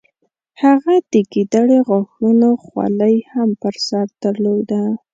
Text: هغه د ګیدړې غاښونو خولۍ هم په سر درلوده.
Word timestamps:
هغه 0.61 0.95
د 1.11 1.13
ګیدړې 1.31 1.79
غاښونو 1.87 2.49
خولۍ 2.63 3.15
هم 3.31 3.49
په 3.61 3.69
سر 3.87 4.07
درلوده. 4.23 4.83